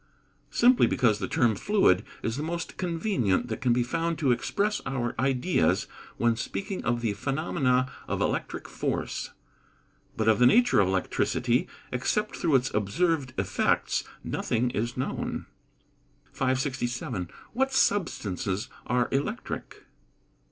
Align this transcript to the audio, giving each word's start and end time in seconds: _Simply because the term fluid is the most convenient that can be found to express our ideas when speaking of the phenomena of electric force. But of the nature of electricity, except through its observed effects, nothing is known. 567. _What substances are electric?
_Simply 0.49 0.87
because 0.87 1.19
the 1.19 1.27
term 1.27 1.55
fluid 1.55 2.03
is 2.23 2.35
the 2.35 2.41
most 2.41 2.75
convenient 2.75 3.49
that 3.49 3.61
can 3.61 3.71
be 3.71 3.83
found 3.83 4.17
to 4.17 4.31
express 4.31 4.81
our 4.83 5.13
ideas 5.19 5.85
when 6.17 6.35
speaking 6.35 6.83
of 6.83 7.01
the 7.01 7.13
phenomena 7.13 7.85
of 8.07 8.19
electric 8.19 8.67
force. 8.67 9.29
But 10.17 10.27
of 10.27 10.39
the 10.39 10.47
nature 10.47 10.79
of 10.79 10.87
electricity, 10.87 11.67
except 11.91 12.35
through 12.35 12.55
its 12.55 12.73
observed 12.73 13.35
effects, 13.37 14.03
nothing 14.23 14.71
is 14.71 14.97
known. 14.97 15.45
567. 16.33 17.29
_What 17.55 17.69
substances 17.71 18.69
are 18.87 19.07
electric? 19.11 19.83